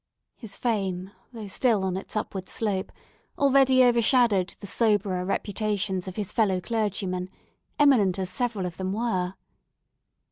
[0.35, 2.91] His fame, though still on its upward slope,
[3.37, 7.29] already overshadowed the soberer reputations of his fellow clergymen,
[7.77, 9.35] eminent as several of them were.